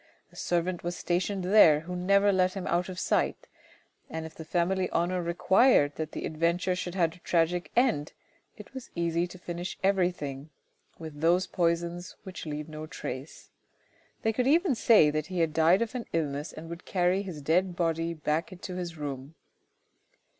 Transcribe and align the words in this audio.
A 0.31 0.35
servant 0.35 0.81
was 0.83 0.97
stationed 0.97 1.43
there, 1.43 1.81
who 1.81 1.95
never 1.95 2.31
let 2.33 2.55
him 2.55 2.65
out 2.65 2.89
of 2.89 2.97
sight, 2.99 3.47
and 4.09 4.25
if 4.25 4.33
the 4.33 4.43
family 4.43 4.89
honour 4.89 5.21
required 5.21 5.95
that 5.97 6.13
the 6.13 6.25
adventure 6.25 6.75
should 6.75 6.95
have 6.95 7.13
a 7.13 7.19
tragic 7.19 7.69
end, 7.75 8.13
it 8.57 8.73
was 8.73 8.89
easy 8.95 9.27
to 9.27 9.37
finish 9.37 9.77
everything 9.83 10.49
with 10.97 11.21
those 11.21 11.45
poisons 11.45 12.15
which 12.23 12.47
leave 12.47 12.67
no 12.67 12.87
trace. 12.87 13.51
They 14.23 14.33
could 14.33 14.47
then 14.47 14.73
say 14.73 15.11
that 15.11 15.27
he 15.27 15.41
had 15.41 15.53
died 15.53 15.83
of 15.83 15.93
an 15.93 16.07
illness 16.13 16.51
and 16.51 16.67
would 16.67 16.83
carry 16.83 17.21
his 17.21 17.39
dead 17.43 17.75
body 17.75 18.15
back 18.15 18.51
into 18.51 18.77
his 18.77 18.97
room. 18.97 19.35